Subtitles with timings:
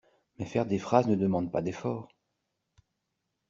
[0.39, 2.09] Mais faire des phrases ne demande pas d'effort.